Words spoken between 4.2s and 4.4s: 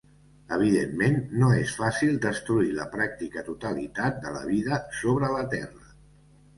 de